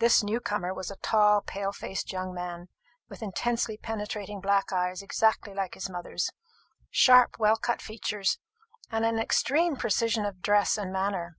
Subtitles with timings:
[0.00, 2.66] This new comer was a tall pale faced young man,
[3.08, 6.32] with intensely penetrating black eyes exactly like his mother's,
[6.90, 8.40] sharp well cut features,
[8.90, 11.36] and an extreme precision of dress and manner.